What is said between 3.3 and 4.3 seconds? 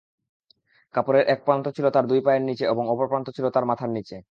ছিল তাঁর মাথার নিচে।